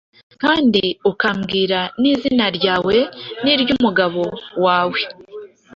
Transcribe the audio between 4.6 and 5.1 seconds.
wawe,